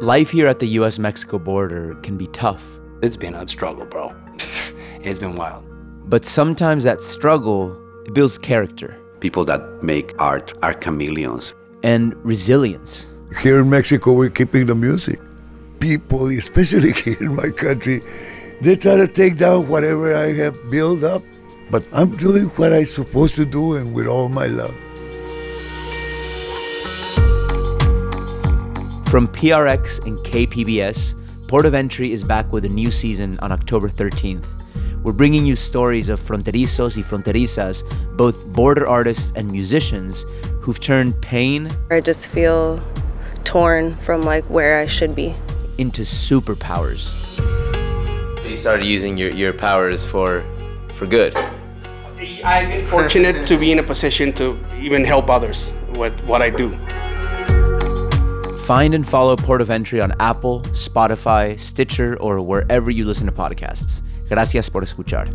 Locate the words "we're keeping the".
14.12-14.74